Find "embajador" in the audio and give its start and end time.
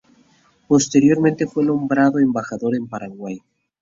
2.17-2.75